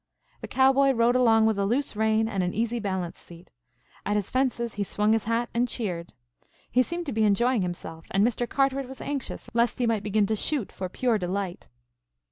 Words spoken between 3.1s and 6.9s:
seat. At his fences he swung his hat and cheered. He